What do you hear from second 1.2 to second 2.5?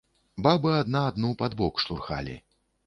пад бок штурхалі.